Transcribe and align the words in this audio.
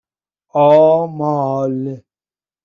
آمال 0.53 2.01